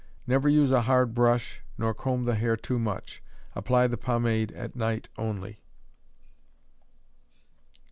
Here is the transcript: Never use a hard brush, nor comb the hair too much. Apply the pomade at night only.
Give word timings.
Never 0.25 0.49
use 0.49 0.71
a 0.71 0.81
hard 0.81 1.13
brush, 1.13 1.61
nor 1.77 1.93
comb 1.93 2.25
the 2.25 2.33
hair 2.33 2.57
too 2.57 2.79
much. 2.79 3.21
Apply 3.53 3.85
the 3.85 3.97
pomade 3.97 4.51
at 4.53 4.75
night 4.75 5.09
only. 5.15 5.59